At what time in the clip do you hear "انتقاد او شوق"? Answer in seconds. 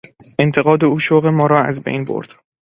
0.39-1.25